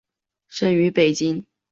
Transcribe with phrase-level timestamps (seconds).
[0.47, 1.45] 生于北京。